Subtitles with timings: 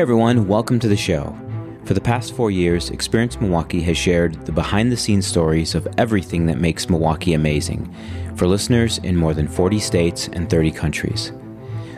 [0.00, 1.38] Hey everyone, welcome to the show.
[1.84, 5.86] For the past four years, Experience Milwaukee has shared the behind the scenes stories of
[5.98, 7.94] everything that makes Milwaukee amazing
[8.34, 11.32] for listeners in more than 40 states and 30 countries.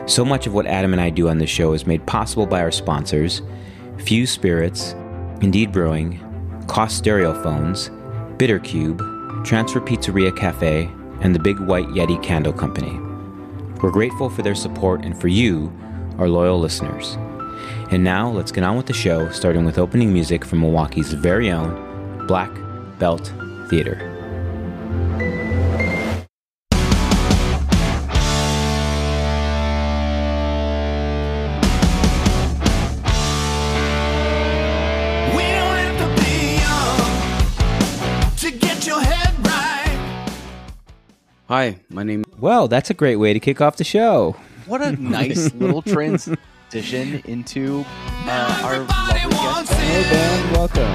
[0.05, 2.59] So much of what Adam and I do on this show is made possible by
[2.59, 3.41] our sponsors
[3.99, 4.91] Fuse Spirits,
[5.39, 6.19] Indeed Brewing,
[6.65, 7.87] Koss Stereophones,
[8.35, 10.89] Bittercube, Transfer Pizzeria Cafe,
[11.21, 12.99] and the Big White Yeti Candle Company.
[13.81, 15.71] We're grateful for their support and for you,
[16.17, 17.17] our loyal listeners.
[17.93, 21.51] And now let's get on with the show, starting with opening music from Milwaukee's very
[21.51, 22.49] own Black
[22.97, 23.31] Belt
[23.69, 23.99] Theater.
[35.35, 39.99] We don't have to be young to get your head right.
[41.47, 42.25] Hi, my name.
[42.39, 44.35] Well, that's a great way to kick off the show.
[44.65, 45.83] What a nice little
[46.77, 47.85] transition into
[48.25, 49.81] uh, our Everybody lovely wants guest.
[49.83, 50.09] it.
[50.09, 50.93] Dan, welcome.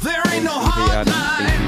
[0.00, 1.60] There ain't no hard line.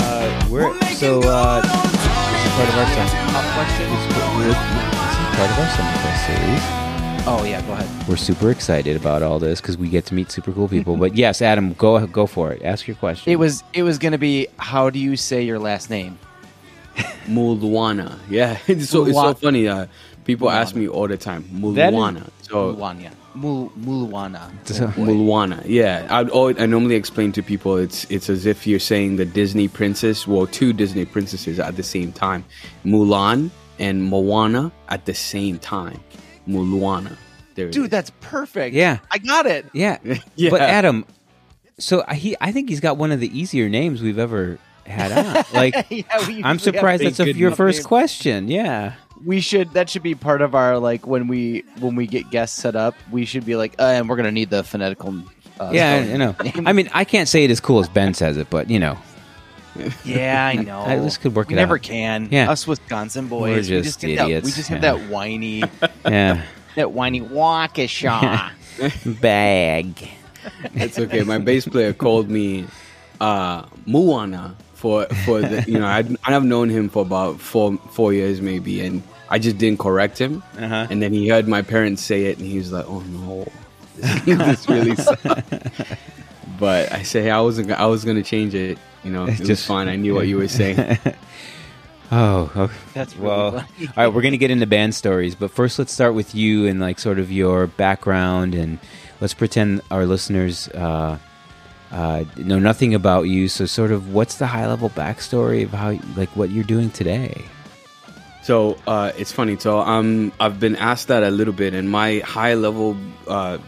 [0.00, 3.86] Uh, We're we're so good uh, on turning part of our it Top question.
[3.92, 6.64] we're, this is part of our Summerfest series.
[7.30, 8.08] Oh yeah, go ahead.
[8.08, 10.96] We're super excited about all this because we get to meet super cool people.
[10.96, 12.62] but yes, Adam, go go for it.
[12.62, 13.30] Ask your question.
[13.30, 16.18] It was it was gonna be how do you say your last name?
[17.26, 18.18] Mulwana.
[18.30, 19.68] Yeah, it's so it's so funny.
[19.68, 19.86] Uh,
[20.28, 21.42] people ask me all the time.
[21.74, 22.22] That is- Mulwana.
[22.42, 23.10] So Mulwana.
[23.34, 24.50] Mul Mulwana.
[24.96, 25.62] Mulwana.
[25.66, 29.24] Yeah, I always, I normally explain to people it's it's as if you're saying the
[29.26, 32.44] Disney princess, well, two Disney princesses at the same time,
[32.84, 36.00] Mulan and Moana at the same time.
[36.48, 37.16] Mulwana.
[37.54, 37.90] There Dude, is.
[37.90, 38.74] that's perfect.
[38.74, 38.98] Yeah.
[39.10, 39.66] I got it.
[39.72, 39.98] yeah.
[40.36, 40.50] Yeah.
[40.50, 41.04] But Adam,
[41.78, 45.44] so he, I think he's got one of the easier names we've ever had on.
[45.54, 47.86] Like, Yeah, we I'm surprised that's a, your first names.
[47.86, 48.48] question.
[48.48, 48.94] Yeah.
[49.24, 52.60] We should that should be part of our like when we when we get guests
[52.60, 52.94] set up.
[53.10, 55.14] We should be like, uh, and we're gonna need the phonetical.
[55.60, 56.18] Uh, Yeah, I, spelling.
[56.18, 56.36] Know.
[56.68, 58.96] I mean, I can't say it as cool as Ben says it, but you know,
[60.04, 60.80] Yeah, I know.
[60.86, 61.82] I- this could work We it never out.
[61.82, 62.28] can.
[62.30, 62.50] Yeah.
[62.50, 63.68] us Wisconsin boys.
[63.68, 64.56] We're we just just have that, we idiots.
[64.56, 65.64] just have that whiny,
[66.04, 66.42] yeah,
[66.76, 68.50] that whiny Waukesha.
[69.20, 70.08] bag.
[70.74, 71.22] It's okay.
[71.22, 72.66] My bass player called me
[73.20, 78.12] uh, Moana for for the you know I'd, I've known him for about four four
[78.12, 80.42] years maybe, and I just didn't correct him.
[80.56, 80.86] Uh-huh.
[80.88, 83.46] And then he heard my parents say it, and he was like, "Oh no,
[83.96, 85.24] this, this really sucks."
[86.58, 87.72] but I say I wasn't.
[87.72, 88.78] I was gonna change it.
[89.04, 89.88] You know, it was Just- fine.
[89.88, 90.98] I knew what you were saying.
[92.10, 92.74] Oh, okay.
[92.94, 93.50] That's really well.
[93.50, 93.86] funny.
[93.88, 96.80] all right, we're gonna get into band stories, but first, let's start with you and
[96.80, 98.78] like sort of your background, and
[99.20, 101.18] let's pretend our listeners uh,
[101.90, 103.48] uh, know nothing about you.
[103.48, 107.44] So, sort of, what's the high level backstory of how, like, what you're doing today?
[108.48, 109.58] So uh, it's funny.
[109.58, 113.58] So um, I've been asked that a little bit, and my high level uh,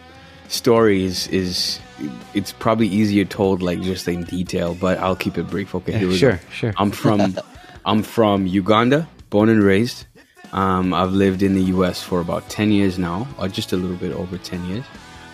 [0.48, 1.78] story is, is
[2.32, 5.74] it's probably easier told like just in detail, but I'll keep it brief.
[5.74, 6.38] Okay, sure, go.
[6.50, 6.72] sure.
[6.78, 7.36] I'm from
[7.84, 10.06] I'm from Uganda, born and raised.
[10.54, 12.02] Um, I've lived in the U.S.
[12.02, 14.86] for about ten years now, or just a little bit over ten years.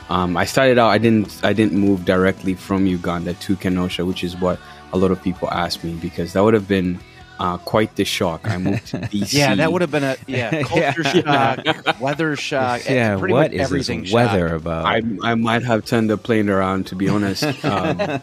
[0.09, 0.89] Um, I started out.
[0.91, 1.41] I didn't.
[1.44, 4.59] I didn't move directly from Uganda to Kenosha, which is what
[4.93, 7.00] a lot of people ask me because that would have been
[7.41, 8.49] uh, quite the shock.
[8.49, 9.33] I moved to DC.
[9.34, 12.89] yeah, that would have been a yeah culture shock, weather shock.
[12.89, 14.61] yeah, pretty what much is everything this weather shock.
[14.61, 14.84] about?
[14.87, 17.43] I I might have turned the plane around to be honest.
[17.65, 18.21] Um,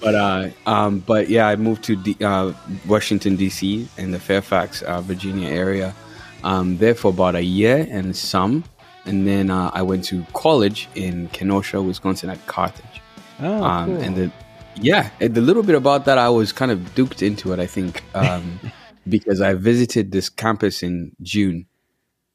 [0.00, 2.52] but uh, um, but yeah, I moved to D- uh,
[2.86, 3.88] Washington D.C.
[3.96, 5.94] in the Fairfax, uh, Virginia area.
[6.44, 8.62] Um, there for about a year and some,
[9.06, 13.00] and then uh, I went to college in Kenosha, Wisconsin, at Carthage.
[13.40, 14.02] oh, um, cool.
[14.02, 14.32] and the
[14.78, 18.02] yeah the little bit about that i was kind of duped into it i think
[18.14, 18.60] um,
[19.08, 21.64] because i visited this campus in june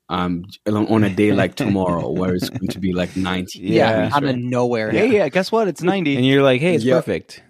[0.10, 4.10] um, on a day like tomorrow where it's going to be like 90 Yeah, Yeah.
[4.16, 4.90] out of nowhere.
[4.92, 5.68] Hey, yeah, guess what?
[5.68, 6.16] It's ninety.
[6.18, 6.96] and you're like, hey, it's Yeah.
[6.96, 7.44] perfect.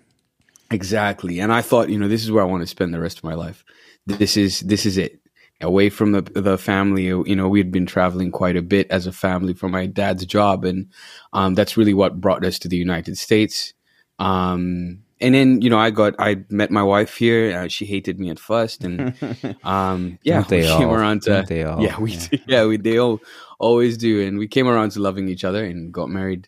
[0.71, 3.17] exactly and i thought you know this is where i want to spend the rest
[3.17, 3.63] of my life
[4.05, 5.20] this is this is it
[5.61, 9.07] away from the the family you know we had been traveling quite a bit as
[9.07, 10.87] a family for my dad's job and
[11.33, 13.73] um, that's really what brought us to the united states
[14.19, 18.19] um, and then you know i got i met my wife here uh, she hated
[18.19, 19.13] me at first and
[19.63, 21.31] um, yeah we came around to
[21.63, 21.81] all?
[21.81, 22.39] yeah we Yeah.
[22.47, 23.19] yeah, we they all
[23.59, 26.47] always do and we came around to loving each other and got married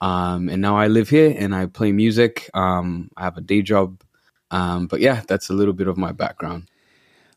[0.00, 2.48] um, and now I live here and I play music.
[2.54, 4.02] Um, I have a day job.
[4.50, 6.70] Um, but yeah, that's a little bit of my background.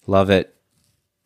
[0.08, 0.56] Love it,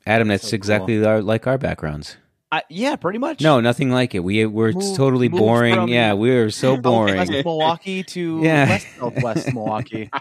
[0.05, 0.27] Adam.
[0.27, 0.55] That's So cool.
[0.55, 2.17] exactly our, like our backgrounds.
[2.51, 3.41] I, yeah, pretty much.
[3.41, 4.19] No, nothing like it.
[4.19, 5.75] We we're Move- totally move boring.
[5.75, 7.15] from- yeah, we're so boring.
[7.17, 8.69] Southwest Milwaukee to Yeah.
[8.69, 10.09] West Southwest Milwaukee.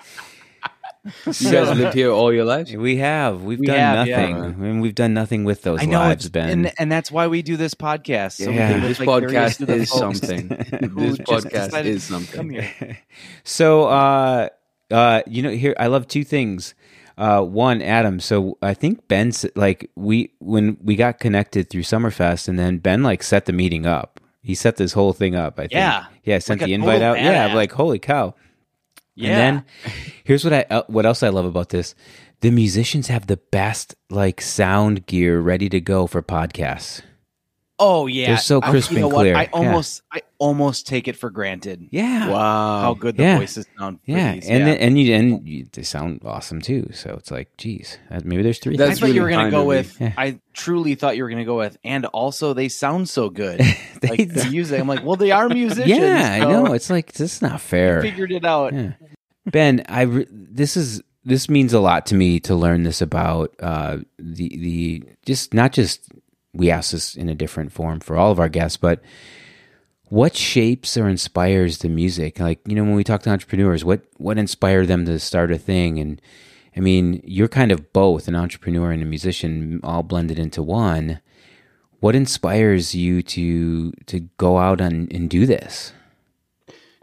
[1.26, 2.74] You guys lived here all your lives.
[2.74, 3.42] We have.
[3.42, 4.20] We've We done have, yeah.
[4.26, 4.42] nothing.
[4.42, 6.48] I mean, we've done nothing with those I know lives, Ben.
[6.48, 8.42] and and that's why we do this podcast.
[8.42, 8.78] So Yeah.
[8.78, 10.48] This like podcast is something.
[10.48, 12.98] This podcast is to Come here.
[13.44, 14.48] so, uh,
[14.90, 16.74] uh, you know, here I love two things.
[17.16, 18.18] Uh, one, Adam.
[18.20, 23.02] So I think Ben's like we when we got connected through Summerfest, and then Ben
[23.02, 24.20] like set the meeting up.
[24.42, 25.58] He set this whole thing up.
[25.58, 25.72] I think.
[25.72, 26.06] Yeah.
[26.24, 26.38] yeah.
[26.38, 27.18] Sent Like the invite out.
[27.18, 27.54] Yeah, badass.
[27.54, 28.34] like holy cow.
[29.14, 29.30] Yeah.
[29.30, 29.64] And then
[30.24, 31.94] here's what I uh, what else I love about this:
[32.40, 37.00] the musicians have the best like sound gear ready to go for podcasts.
[37.78, 39.22] Oh yeah, They're so I- crisp you know and what?
[39.22, 39.36] clear.
[39.36, 39.48] I Yeah.
[39.52, 42.80] almost I almost take it for granted Yeah, Wow.
[42.82, 43.38] how good the Yeah.
[43.38, 43.98] voices sound.
[44.04, 44.48] For yeah, these.
[44.48, 44.64] and yeah.
[44.66, 46.90] Then, and you and you, they sound awesome too.
[46.92, 48.76] So it's like, geez, uh, maybe there's three.
[48.76, 49.96] That's I thought you were going to go with.
[50.00, 50.12] Yeah.
[50.16, 53.60] I truly thought you were going to go with, and also they sound so good.
[54.04, 55.88] They like the music, I'm like, well, they are musicians.
[55.88, 56.74] yeah, I know.
[56.74, 58.02] It's like this is not fair.
[58.02, 58.74] Figured it out.
[58.74, 58.92] Yeah.
[59.50, 63.54] Ben, I re- this is this means a lot to me to learn this about
[63.60, 66.10] uh, the the just not just
[66.54, 69.02] we ask this in a different form for all of our guests, but
[70.08, 72.38] what shapes or inspires the music?
[72.38, 75.58] Like you know, when we talk to entrepreneurs, what what inspired them to start a
[75.58, 75.98] thing?
[75.98, 76.20] And
[76.76, 81.20] I mean, you're kind of both an entrepreneur and a musician, all blended into one.
[82.00, 85.92] What inspires you to to go out and, and do this?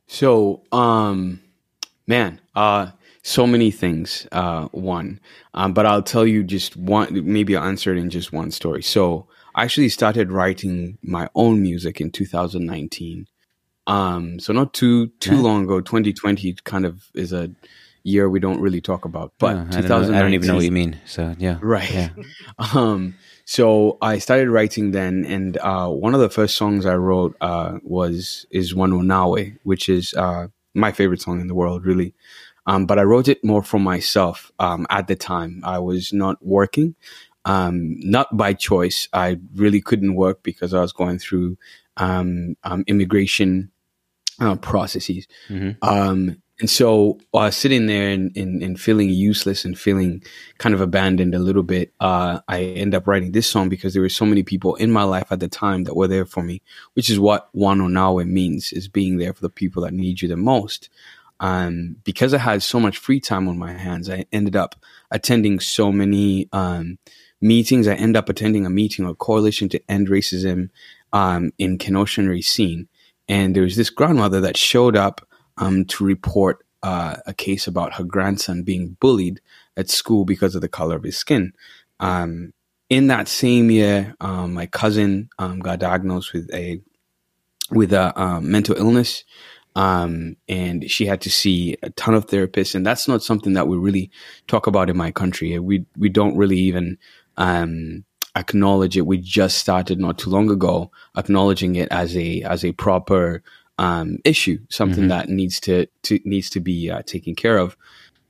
[0.07, 1.41] So, um,
[2.05, 2.91] man, uh,
[3.23, 4.27] so many things.
[4.31, 5.19] Uh, one,
[5.53, 7.07] um, but I'll tell you just one.
[7.25, 8.83] Maybe I'll answer it in just one story.
[8.83, 13.27] So, I actually started writing my own music in 2019.
[13.87, 15.41] Um, so not too too Yeah.
[15.41, 15.81] long ago.
[15.81, 17.49] 2020 kind of is a
[18.03, 20.65] year we don't really talk about, but I, don't know, I don't even know what
[20.65, 20.99] you mean.
[21.05, 21.91] So yeah, Right.
[21.91, 22.09] Yeah.
[22.75, 23.15] Um,
[23.45, 27.79] so I started writing then, and uh, one of the first songs I wrote uh,
[27.83, 32.13] was is Wano Nawe, which is uh, my favorite song in the world, really.
[32.67, 35.61] Um, but I wrote it more for myself um, at the time.
[35.65, 36.95] I was not working,
[37.45, 39.07] um, not by choice.
[39.13, 41.57] I really couldn't work because I was going through
[41.97, 43.71] um, um, immigration
[44.39, 45.27] uh, processes.
[45.49, 45.77] Mhm.
[45.81, 50.23] Um, and so I uh, sitting there and, and, and feeling useless and feeling
[50.59, 54.01] kind of abandoned a little bit, uh, I end up writing this song because there
[54.03, 56.61] were so many people in my life at the time that were there for me,
[56.93, 60.27] which is what Wano Nawe means, is being there for the people that need you
[60.27, 60.89] the most.
[61.39, 64.75] Um, because I had so much free time on my hands, I ended up
[65.09, 66.99] attending so many um,
[67.41, 67.87] meetings.
[67.87, 70.69] I end up attending a meeting, a coalition to end racism
[71.11, 72.87] um, in Kenosha Racine.
[73.27, 75.27] And there was this grandmother that showed up
[75.57, 79.41] um, to report uh, a case about her grandson being bullied
[79.77, 81.53] at school because of the color of his skin.
[81.99, 82.53] Um,
[82.89, 86.81] in that same year, um, my cousin um, got diagnosed with a
[87.69, 89.23] with a um, mental illness,
[89.77, 92.75] um, and she had to see a ton of therapists.
[92.75, 94.11] And that's not something that we really
[94.47, 95.57] talk about in my country.
[95.57, 96.97] We we don't really even
[97.37, 98.03] um,
[98.35, 99.05] acknowledge it.
[99.05, 103.43] We just started not too long ago acknowledging it as a as a proper
[103.77, 105.09] um, issue, something Mhm.
[105.09, 107.75] that needs to, to needs to be uh, taken care of.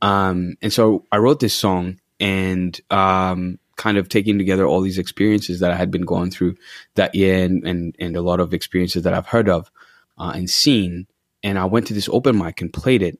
[0.00, 4.98] Um, and so I wrote this song and um, kind of taking together all these
[4.98, 6.56] experiences that I had been going through
[6.94, 9.70] that year and, and, and a lot of experiences that I've heard of
[10.18, 11.06] uh, and seen.
[11.42, 13.18] And I went to this open mic and played it.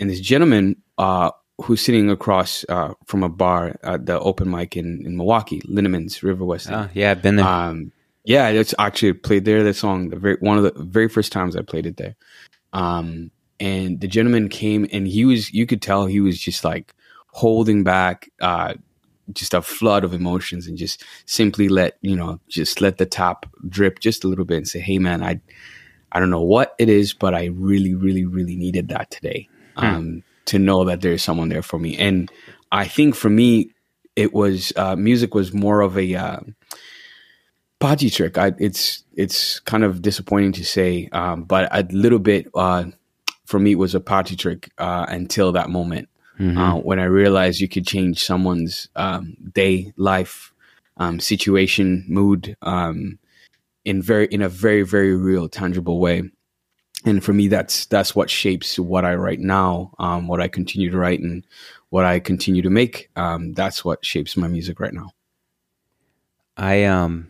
[0.00, 1.30] And this gentleman uh,
[1.62, 6.22] who's sitting across uh, from a bar at the open mic in, in Milwaukee, Linneman's
[6.22, 6.70] River West.
[6.70, 7.46] Oh, yeah, I've been there.
[7.46, 7.92] Um,
[8.24, 9.62] yeah, it's actually played there.
[9.62, 12.16] The song, the very one of the very first times I played it there.
[12.72, 16.94] Um, and the gentleman came, and he was, you could tell he was just like
[17.28, 18.74] holding back, uh,
[19.32, 23.46] just a flood of emotions, and just simply let you know, just let the tap
[23.68, 25.40] drip just a little bit, and say, "Hey, man, I,
[26.12, 30.22] I don't know what it is, but I really, really, really needed that today, um,
[30.50, 32.30] to know that there's someone there for me." And
[32.72, 33.70] I think for me,
[34.16, 36.40] it was uh, music was more of a uh,
[37.78, 38.38] party trick.
[38.38, 42.84] I, it's it's kind of disappointing to say, um, but a little bit uh,
[43.44, 46.08] for me it was a party trick uh, until that moment
[46.40, 46.56] Mhm.
[46.56, 50.52] uh, when I realized you could change someone's um, day, life,
[50.96, 53.18] um, situation, mood um,
[53.84, 56.22] in very in a very very real, tangible way.
[57.04, 60.90] And for me, that's that's what shapes what I write now, um, what I continue
[60.90, 61.44] to write, and
[61.88, 63.08] what I continue to make.
[63.16, 65.10] Um, that's what shapes my music right now.
[66.56, 67.28] I um,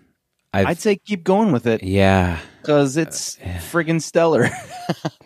[0.53, 3.37] I've, I'd say keep going with it yeah, because it's
[3.71, 4.49] friggin' stellar.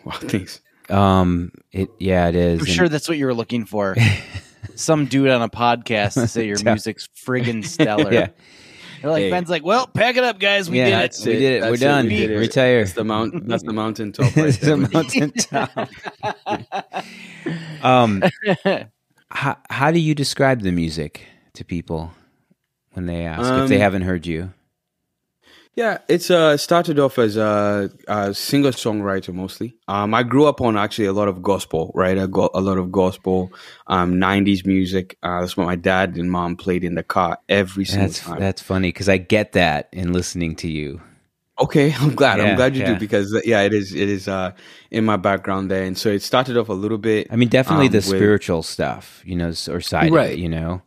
[0.05, 0.61] Wow, thanks.
[0.91, 2.59] um, it yeah, it is.
[2.59, 3.95] I'm And- sure that's what you were looking for.
[4.75, 8.13] Some dude on a podcast to say your music's friggin' stellar.
[8.13, 8.27] yeah,
[9.05, 9.29] They're like Hey.
[9.29, 10.67] Ben's like, well, pack it up, guys.
[10.67, 10.95] We Yeah, did it.
[10.97, 11.69] that's- We did it.
[11.69, 12.07] We're done.
[12.07, 12.29] We it.
[12.35, 12.79] Retire.
[12.83, 13.47] That's the mount.
[13.47, 14.25] That's the mountaintop.
[14.35, 14.77] Right it's a there.
[14.77, 15.89] mountaintop.
[17.83, 18.23] um,
[19.29, 21.21] how, how do you describe the music
[21.53, 22.13] to people
[22.93, 24.51] when they ask if they Um, haven't heard you?
[25.75, 29.75] Yeah, it's uh started off as a, a singer songwriter mostly.
[29.89, 32.17] Um, I grew up on actually a lot of gospel, right?
[32.17, 33.51] I got a lot of gospel,
[33.87, 35.17] um, '90s music.
[35.21, 38.39] Uh, that's what my dad and mom played in the car every single That's time.
[38.39, 41.01] that's funny because I get that in listening to you.
[41.59, 42.39] Okay, I'm glad.
[42.39, 42.93] Yeah, I'm glad you yeah.
[42.93, 44.51] do because uh, yeah, it is it is uh
[44.91, 47.27] in my background there, and so it started off a little bit.
[47.31, 50.37] I mean, definitely um, the with- spiritual stuff, you know, or side of it, Right.
[50.37, 50.83] you know.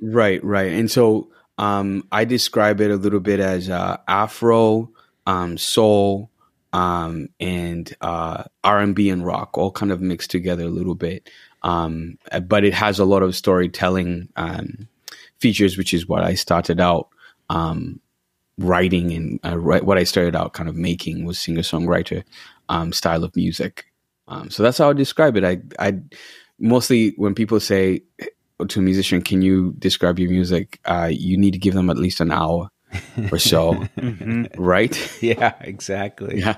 [0.00, 0.72] Right, right.
[0.72, 4.90] And so um, I describe it a little bit as uh, Afro,
[5.26, 6.30] um, soul,
[6.72, 10.94] um, and uh, R and B and rock, all kind of mixed together a little
[10.94, 11.30] bit.
[11.62, 14.88] Um, but it has a lot of storytelling um,
[15.38, 17.08] features, which is what I started out
[17.48, 18.00] um,
[18.58, 22.24] writing and uh, write, what I started out kind of making was singer songwriter
[22.92, 23.86] style of music.
[24.48, 25.44] So that's how I describe it.
[25.44, 26.00] I, I
[26.58, 28.02] mostly when people say
[28.68, 31.96] to a musician, "Can you describe your music?" Uh, you need to give them at
[31.98, 32.68] least an hour
[33.32, 33.84] or so,
[34.56, 34.94] right?
[35.22, 36.38] Yeah, exactly.
[36.40, 36.56] Yeah.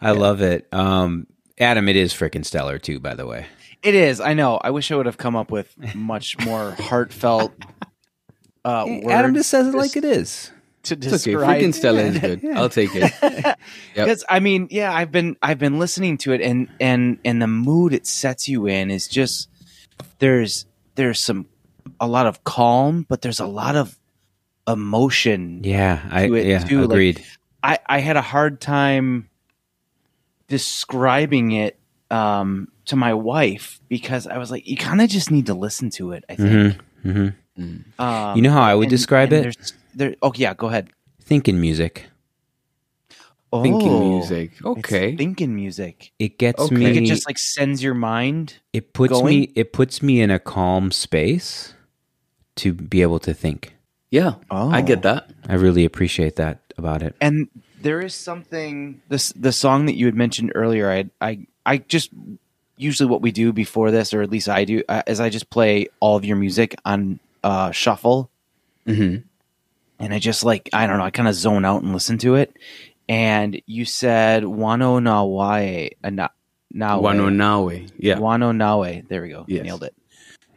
[0.00, 0.66] I love it.
[0.72, 1.26] Um,
[1.58, 3.46] Adam, it is freaking stellar too, by the way.
[3.82, 4.20] It is.
[4.20, 4.56] I know.
[4.56, 7.52] I wish I would have come up with much more heartfelt
[8.64, 10.50] uh, words Adam just says it like it is.
[10.84, 11.10] to It's okay.
[11.32, 11.60] describe.
[11.60, 12.44] Freaking Stella is good.
[12.56, 13.12] I'll take it.
[13.94, 14.18] Yep.
[14.28, 17.92] I mean, yeah, I've been I've been listening to it, and and and the mood
[17.92, 19.48] it sets you in is just
[20.18, 20.64] there's
[20.94, 21.46] there's some
[22.00, 23.98] a lot of calm, but there's a lot of
[24.66, 25.60] emotion.
[25.64, 27.24] Yeah, I yeah too, like- agreed.
[27.62, 29.28] I I had a hard time
[30.48, 31.78] describing it
[32.10, 35.90] um, to my wife because I was like, you kind of just need to listen
[35.90, 36.24] to it.
[36.28, 36.78] I think.
[37.04, 39.42] Mm-hmm, Um, You know how I would and- describe and it?
[39.42, 40.88] there's- There, oh yeah, go ahead.
[41.22, 42.06] Thinking music.
[43.62, 44.52] Thinking Oh, music.
[44.52, 45.16] it's Okay.
[45.16, 46.12] thinking music.
[46.18, 46.74] It gets Okay.
[46.74, 46.84] me.
[46.86, 48.54] Like it just like sends your mind.
[48.72, 49.40] it puts going?
[49.40, 49.52] me.
[49.54, 51.74] It puts me in a calm space
[52.56, 53.74] to be able to think.
[54.10, 54.70] Yeah, Oh.
[54.70, 55.30] I get that.
[55.48, 57.14] I really appreciate that about it.
[57.20, 57.48] And
[57.80, 60.90] there is something this the song that you had mentioned earlier.
[60.90, 62.10] I I I just
[62.76, 65.50] usually what we do before this, or at least I do, uh, is I just
[65.50, 68.30] play all of your music on uh, shuffle,
[68.86, 69.16] hmm
[70.00, 72.34] and I just like I don't know, I kind of zone out and listen to
[72.36, 72.56] it.
[73.08, 76.28] And you said Wano Nawae, uh, na,
[76.72, 77.86] Nawe, Wano Nawe.
[77.98, 78.16] Yeah.
[78.16, 79.02] Wano Nawe.
[79.08, 79.44] There we go.
[79.46, 79.64] Yes.
[79.64, 79.94] Nailed it.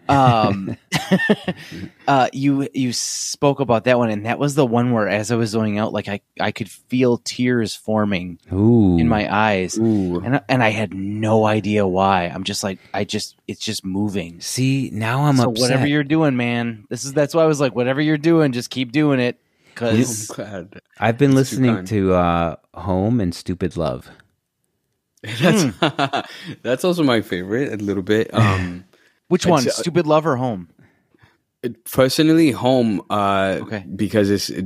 [0.09, 0.77] Um,
[2.07, 5.35] uh, you you spoke about that one, and that was the one where, as I
[5.35, 10.19] was zoning out, like I I could feel tears forming Ooh, in my eyes, Ooh.
[10.21, 12.23] and I- and I had no idea why.
[12.25, 14.39] I'm just like I just it's just moving.
[14.39, 15.61] See, now I'm so upset.
[15.61, 18.69] whatever you're doing, man, this is that's why I was like, whatever you're doing, just
[18.69, 19.39] keep doing it.
[19.81, 20.79] I'm Because glad.
[21.00, 24.10] I've been That's listening to uh, Home and Stupid Love.
[25.41, 25.65] That's
[26.62, 28.29] that's also my favorite a little bit.
[28.34, 28.86] Um,
[29.29, 30.69] which one, say- Stupid Love or Home?
[31.91, 33.01] personally, home.
[33.10, 33.84] Uh, Okay.
[33.96, 34.65] Because it's it,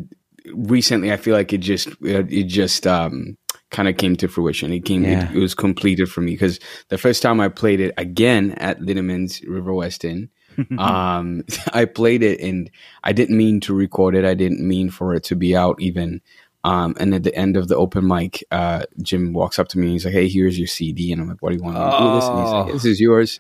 [0.54, 3.38] recently, I feel like it just it, it just um
[3.72, 4.72] kind of came to fruition.
[4.74, 5.04] It came.
[5.04, 5.32] Yeah.
[5.32, 8.80] It, it was completed for me because the first time I played it again at
[8.82, 10.30] Linneman's River West Inn.
[10.78, 11.44] um,
[11.74, 12.70] I played it and
[13.04, 14.26] I didn't mean to record it.
[14.26, 16.22] I didn't mean for it to be out even.
[16.64, 19.88] Um, and at the end of the open mic, uh, Jim walks up to me
[19.88, 21.12] and he's like, Hey, here's your CD.
[21.12, 22.26] And I'm like, What do you want to do this?
[22.28, 22.72] And he's like, Oh.
[22.74, 23.40] This is yours.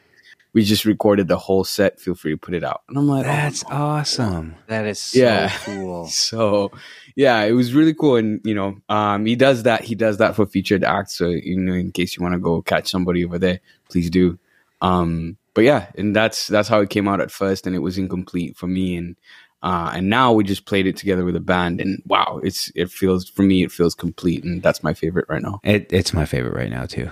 [0.53, 1.99] We just recorded the whole set.
[1.99, 2.81] Feel free to put it out.
[2.89, 4.55] And I'm like, That's oh, awesome.
[4.67, 5.49] That is so Yeah.
[5.65, 6.07] cool.
[6.09, 6.71] so
[7.15, 8.15] yeah, it was really cool.
[8.15, 9.83] And you know, um, he does that.
[9.83, 11.15] He does that for featured acts.
[11.17, 14.39] So you know, in case you want to go catch somebody over there, please do.
[14.81, 17.97] Um, but yeah, and that's that's how it came out at first, and it was
[17.97, 18.95] incomplete for me.
[18.95, 19.15] And
[19.63, 22.89] uh, and now we just played it together with a band, and wow, it's it
[22.89, 25.59] feels for me it feels complete, and that's my favorite right now.
[25.63, 27.09] It, it's my favorite right now too.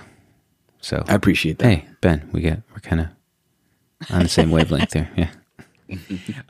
[0.81, 1.67] So I appreciate that.
[1.67, 3.07] hey, Ben, we get we're kind of
[4.09, 5.11] on the same wavelength there.
[5.17, 5.29] Yeah.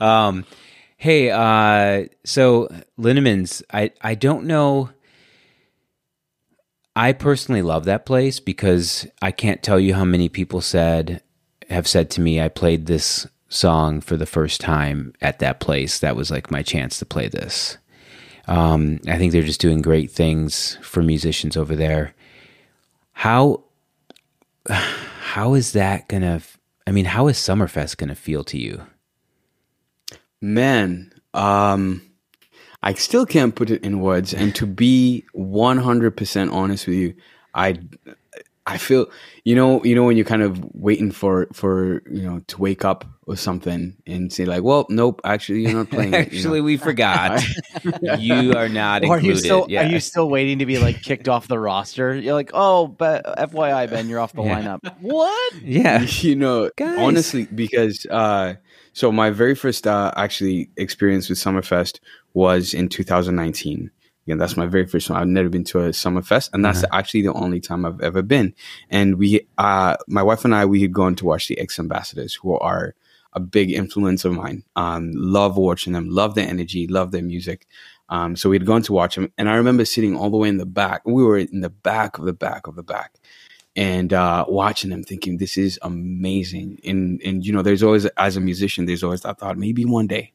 [0.00, 0.46] um,
[0.96, 4.90] hey, uh, so Linneman's, I I don't know.
[6.94, 11.22] I personally love that place because I can't tell you how many people said
[11.70, 15.98] have said to me I played this song for the first time at that place.
[16.00, 17.78] That was like my chance to play this.
[18.46, 22.14] Um, I think they're just doing great things for musicians over there.
[23.12, 23.64] How
[24.68, 26.42] how is that gonna?
[26.86, 28.82] I mean, how is Summerfest gonna feel to you?
[30.40, 32.02] Man, um,
[32.82, 34.32] I still can't put it in words.
[34.32, 37.14] And to be 100% honest with you,
[37.54, 37.78] I,
[38.66, 39.06] I feel
[39.44, 42.84] you know you know when you're kind of waiting for for you know to wake
[42.84, 46.12] up or something and say like, well, nope, actually you're not playing.
[46.12, 46.36] it, you know?
[46.38, 47.42] Actually, we forgot.
[48.18, 49.82] you are not Or are you still yeah.
[49.86, 52.14] are you still waiting to be like kicked off the roster?
[52.14, 54.60] You're like, oh, but FYI, Ben, you're off the Yeah.
[54.62, 54.94] lineup.
[55.00, 55.54] What?
[55.62, 56.02] yeah.
[56.02, 56.98] you know, Guys.
[56.98, 58.54] honestly, because uh,
[58.92, 62.00] so my very first uh, actually experience with Summerfest
[62.34, 63.90] was in 2019.
[64.26, 65.20] Again, that's my very first one.
[65.20, 68.54] I've never been to a Summerfest, and that's actually the only time I've ever been.
[68.90, 72.34] And we, uh, my wife and I, we had gone to watch the X Ambassadors,
[72.34, 72.94] who are
[73.32, 74.64] a big influence of mine.
[74.76, 77.66] Um, love watching them, love their energy, love their music.
[78.08, 80.48] Um, so we had gone to watch them, and I remember sitting all the way
[80.48, 81.02] in the back.
[81.06, 83.14] We were in the back of the back of the back,
[83.76, 86.80] and uh, watching them, thinking this is amazing.
[86.84, 90.06] And and you know, there's always as a musician, there's always that thought, maybe one
[90.06, 90.32] day,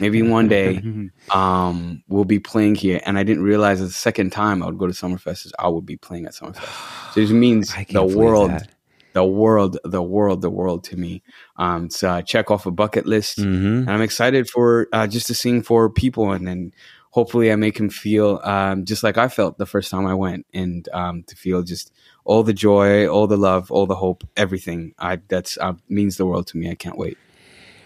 [0.00, 0.82] maybe one day,
[1.30, 3.00] um, we'll be playing here.
[3.06, 5.86] And I didn't realize the second time I would go to Summerfest is I would
[5.86, 7.14] be playing at Summerfest.
[7.14, 8.50] So it means the world.
[8.50, 8.68] that.
[9.14, 11.22] The world, the world, the world to me.
[11.56, 13.38] Um, it's uh, check off a bucket list.
[13.38, 16.72] hmm And I'm excited for uh, just to sing for people, and then
[17.10, 20.46] hopefully I make them feel um, just like I felt the first time I went,
[20.52, 21.92] and um, to feel just
[22.24, 24.94] all the joy, all the love, all the hope, everything.
[24.98, 26.70] I that's uh, means the world to me.
[26.70, 27.18] I can't wait.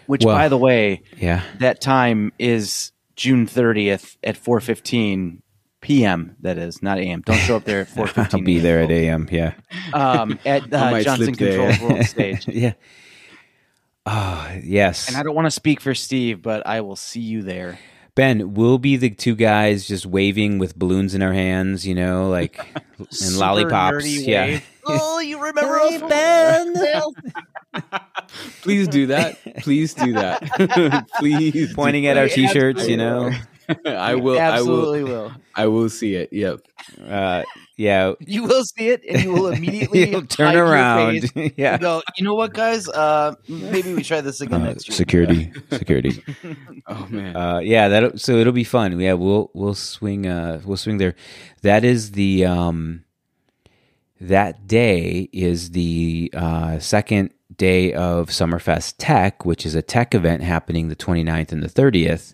[0.07, 1.43] Which, Well- by the way, Yeah.
[1.59, 5.41] that time is June 30th at 4:15
[5.81, 6.35] p.m.
[6.41, 7.21] That is not a.m.
[7.21, 8.33] Don't show up there at 4:15.
[8.33, 9.27] I'll be there at AM.
[9.31, 9.53] Yeah.
[9.93, 11.35] um, at uh, Johnson.
[11.35, 12.47] Controls World Stage.
[12.47, 12.73] yeah.
[14.05, 15.07] Oh, yes.
[15.07, 17.77] And I don't want to speak for Steve, but I will see you there.
[18.19, 22.27] Ben, we'll be the two guys just waving with balloons in our hands, you know,
[22.29, 22.59] like
[23.21, 24.05] and lollipops.
[24.05, 24.59] Yeah.
[24.91, 26.73] Oh, you remember us from Ben?
[28.63, 29.37] Please do that.
[29.57, 31.07] Please do that.
[31.19, 33.29] Please Pointing at our t-shirts, you know.
[33.85, 34.39] I will.
[34.39, 34.79] I will.
[34.79, 35.31] Absolutely will.
[35.55, 36.31] I will see it.
[36.31, 36.61] Yep.
[37.07, 37.43] Uh,
[37.77, 38.13] yeah.
[38.19, 41.31] You will see it, and you will immediately turn around.
[41.57, 41.77] yeah.
[41.77, 42.01] go.
[42.17, 42.87] You know what, guys?
[42.89, 44.95] Uh, maybe we try this again Uh, next year.
[44.95, 46.23] security, security.
[46.87, 47.35] Oh man.
[47.35, 48.99] Uh, yeah, that so it'll be fun.
[48.99, 51.15] Yeah, we'll we'll swing uh we'll swing there.
[51.61, 53.03] That is the um
[54.19, 60.41] that day is the uh second day of Summerfest Tech, which is a tech event
[60.41, 62.33] happening the 29th and the 30th.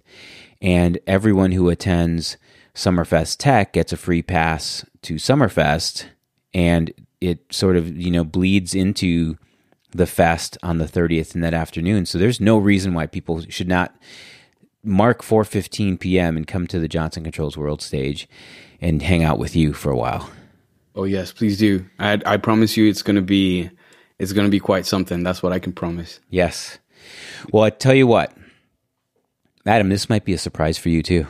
[0.61, 2.37] And everyone who attends
[2.73, 6.05] Summerfest Tech gets a free pass to Summerfest
[6.53, 9.37] and it sort of, you know, bleeds into
[9.91, 12.05] the fest on the 30th in that afternoon.
[12.05, 13.95] So there's no reason why people should not
[14.83, 16.37] mark 4:15 p.m.
[16.37, 18.29] and come to the Johnson Controls World Stage
[18.79, 20.29] and hang out with you for a while.
[20.95, 21.85] Oh yes, please do.
[21.97, 23.69] I I promise you, it's gonna be
[24.19, 25.23] it's gonna be quite something.
[25.23, 26.19] That's what I can promise.
[26.29, 26.79] Yes.
[27.51, 28.35] Well, I tell you what,
[29.65, 31.27] Adam, this might be a surprise for you too.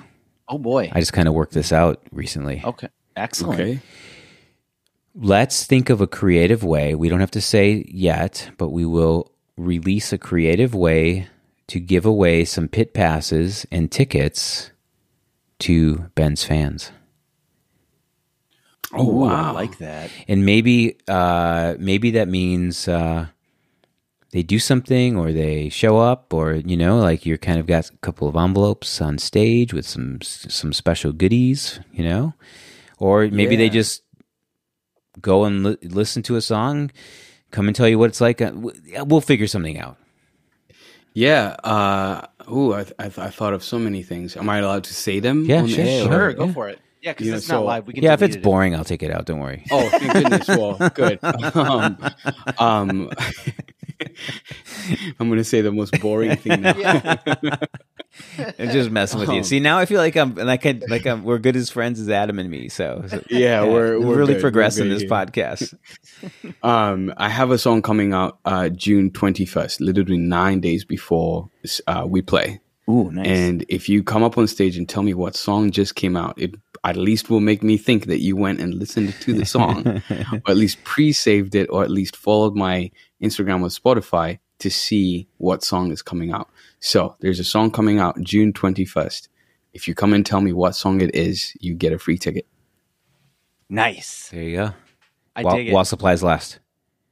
[0.47, 0.91] Oh boy.
[0.93, 2.61] I just kind of worked this out recently.
[2.63, 2.89] Okay.
[3.15, 3.59] Excellent.
[3.59, 3.79] Okay.
[5.15, 6.93] Let's think of a creative way.
[6.93, 11.29] We don't have to say yet, but we will release a creative way
[11.67, 14.71] to give away some pit passes and tickets
[15.59, 16.91] to Ben's fans.
[18.97, 19.49] Oh Ooh, wow.
[19.49, 20.09] I like that.
[20.27, 23.27] and maybe uh, maybe that means uh,
[24.31, 27.89] they do something or they show up or you know like you're kind of got
[27.89, 32.33] a couple of envelopes on stage with some some special goodies you know
[32.99, 34.03] or maybe they just
[35.21, 36.91] go and li- listen to a song
[37.51, 39.97] come and tell you what it's like Uh, w- yeah, we'll figure something out
[41.13, 41.55] Yeah.
[41.63, 44.35] Uh, ooh, I, I, I thought of so many things.
[44.35, 45.45] Am I allowed to say them?
[45.47, 46.07] Yeah, sure, sure.
[46.11, 46.53] Sure, go yeah.
[46.53, 46.79] for it.
[47.05, 47.85] Yeah, because You know, it's not so- live.
[47.87, 48.41] We can yeah if it's it.
[48.43, 50.47] boring i'll take it out don't worry Oh, thank goodness.
[50.47, 51.19] Well, good.
[51.23, 51.97] Um,
[52.57, 53.09] um,
[55.19, 56.73] I'm going to say the most boring thing now.
[58.59, 61.05] i'm just messing with you Um, see now i feel like i'm like I, like
[61.05, 64.33] I'm, we're good as friends as adam and me so, so- Yeah, we're, we're really
[64.33, 64.41] good.
[64.41, 65.73] progressing We're this good podcast.
[66.63, 71.49] Um, I have a song coming out uh, June 21st, literally nine days before
[71.87, 72.59] uh, we play.
[72.89, 73.27] Ooh, nice.
[73.27, 76.35] And if you come up on stage and tell me what song just came out,
[76.37, 79.87] it at least will make me think that you went and listened to the song,
[80.09, 85.27] or at least pre-saved it, or at least followed my Instagram or Spotify to see
[85.37, 86.49] what song is coming out.
[86.79, 89.29] So there's a song coming out June 21st.
[89.73, 92.45] If you come and tell me what song it is, you get a free ticket.
[93.67, 94.29] nice.
[94.29, 94.73] there you go
[95.35, 95.73] I while, dig it.
[95.73, 96.59] while supplies last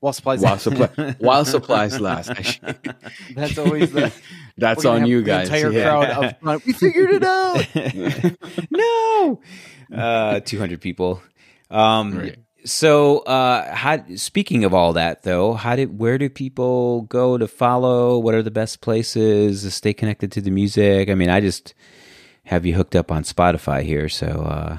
[0.03, 0.41] While supplies.
[0.41, 0.87] While, supply,
[1.19, 2.29] while supplies last.
[2.29, 2.75] I
[3.35, 4.11] That's always the.
[4.57, 5.47] That's on have you the guys.
[5.47, 5.83] Entire Yeah.
[5.83, 6.65] crowd up front.
[6.65, 7.65] We figured it out.
[8.69, 9.39] no
[9.95, 11.21] uh 200 people
[11.71, 12.31] um
[12.65, 17.47] so uh how speaking of all that though how did where do people go to
[17.47, 21.39] follow what are the best places to stay connected to the music i mean i
[21.39, 21.73] just
[22.45, 24.77] have you hooked up on spotify here so uh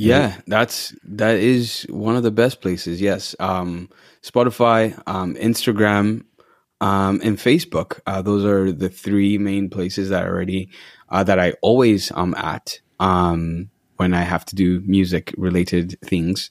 [0.00, 3.00] Yeah, that's that is one of the best places.
[3.00, 3.88] Yes, um,
[4.22, 6.24] Spotify, um, Instagram,
[6.80, 8.00] um, and Facebook.
[8.06, 10.70] Uh, those are the three main places that I already
[11.08, 16.50] uh, that I always am at um, when I have to do music related things.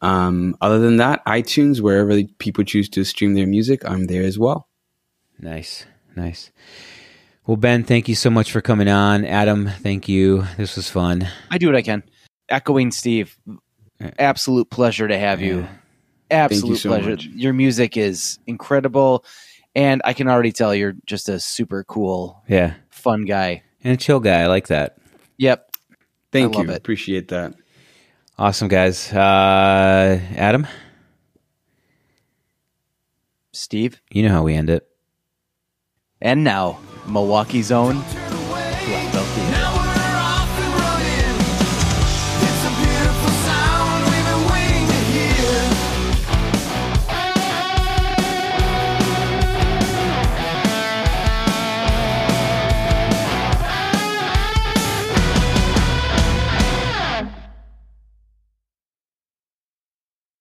[0.00, 4.38] Um, other than that, iTunes, wherever people choose to stream their music, I'm there as
[4.38, 4.68] well.
[5.40, 6.52] Nice, nice.
[7.46, 9.24] Well, Ben, thank you so much for coming on.
[9.24, 10.46] Adam, thank you.
[10.56, 11.28] This was fun.
[11.50, 12.04] I do what I can.
[12.48, 13.38] Echoing Steve,
[14.18, 15.66] absolute pleasure to have you.
[16.30, 17.10] Absolute so pleasure.
[17.10, 17.26] much.
[17.26, 19.24] Your music is incredible,
[19.74, 23.62] and I can already tell you're just a super cool, Yeah, fun guy.
[23.82, 24.42] and a chill guy.
[24.42, 24.98] I like that.
[25.38, 25.70] Yep.
[26.32, 26.72] Thank I you.
[26.72, 27.54] Appreciate that.
[28.38, 29.12] Awesome, guys.
[29.12, 30.66] Uh, Adam,
[33.52, 34.00] Steve.
[34.10, 34.86] you know how we end it.
[36.20, 38.02] And now, Milwaukee Zone